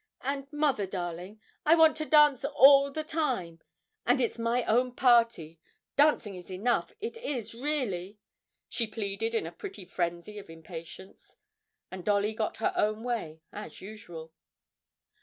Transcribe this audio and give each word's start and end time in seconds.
And, 0.21 0.51
mother 0.51 0.87
darling, 0.87 1.39
I 1.63 1.75
want 1.75 1.95
to 1.97 2.05
dance 2.05 2.43
all 2.43 2.89
the 2.89 3.03
time; 3.03 3.61
and 4.03 4.19
it's 4.19 4.39
my 4.39 4.63
own 4.63 4.95
party. 4.95 5.59
Dancing 5.95 6.33
is 6.33 6.49
enough 6.49 6.91
it 7.01 7.17
is 7.17 7.53
really,' 7.53 8.17
she 8.67 8.87
pleaded 8.87 9.35
in 9.35 9.45
a 9.45 9.51
pretty 9.51 9.85
frenzy 9.85 10.39
of 10.39 10.49
impatience. 10.49 11.37
And 11.91 12.03
Dolly 12.03 12.33
got 12.33 12.57
her 12.57 12.73
own 12.75 13.03
way 13.03 13.41
as 13.53 13.79
usual. 13.79 14.33